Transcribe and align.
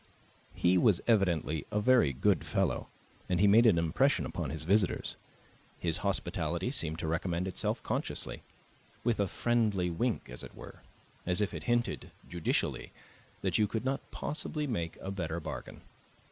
He 0.55 0.79
was 0.79 0.99
evidently 1.05 1.67
a 1.71 1.79
very 1.79 2.11
good 2.11 2.43
fellow, 2.43 2.87
and 3.29 3.39
he 3.39 3.45
made 3.45 3.67
an 3.67 3.77
impression 3.77 4.25
upon 4.25 4.49
his 4.49 4.63
visitors; 4.63 5.15
his 5.77 5.97
hospitality 5.97 6.71
seemed 6.71 6.97
to 6.97 7.07
recommend 7.07 7.47
itself 7.47 7.83
consciously 7.83 8.41
with 9.03 9.19
a 9.19 9.27
friendly 9.27 9.91
wink, 9.91 10.27
as 10.27 10.43
it 10.43 10.55
were 10.55 10.81
as 11.27 11.39
if 11.39 11.53
it 11.53 11.65
hinted, 11.65 12.09
judicially, 12.27 12.91
that 13.41 13.59
you 13.59 13.67
could 13.67 13.85
not 13.85 14.09
possibly 14.09 14.65
make 14.65 14.97
a 15.01 15.11
better 15.11 15.39
bargain. 15.39 15.81